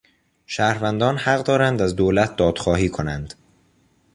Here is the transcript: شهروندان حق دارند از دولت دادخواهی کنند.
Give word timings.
شهروندان 0.45 1.17
حق 1.17 1.43
دارند 1.43 1.81
از 1.81 1.95
دولت 1.95 2.35
دادخواهی 2.35 2.89
کنند. 2.89 3.33